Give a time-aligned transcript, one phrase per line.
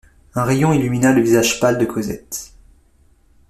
[0.33, 2.53] Un rayon illumina le visage pâle de Cosette.